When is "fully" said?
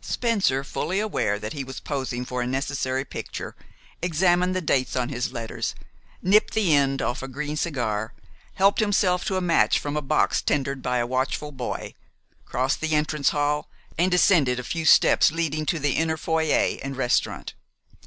0.64-0.98